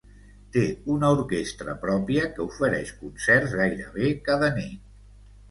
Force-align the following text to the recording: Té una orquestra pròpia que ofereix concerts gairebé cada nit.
Té 0.53 0.61
una 0.93 1.11
orquestra 1.17 1.75
pròpia 1.83 2.23
que 2.39 2.47
ofereix 2.47 2.95
concerts 3.03 3.55
gairebé 3.61 4.11
cada 4.33 4.53
nit. 4.59 4.91